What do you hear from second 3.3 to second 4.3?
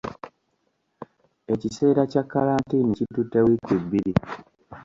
wiiki bbiri.